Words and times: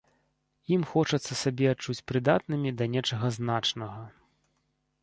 Ім 0.77 0.85
хочацца 0.93 1.33
сябе 1.43 1.65
адчуць 1.73 1.99
прыдатнымі 2.13 2.75
да 2.81 2.85
нечага 2.95 3.27
значнага. 3.39 4.01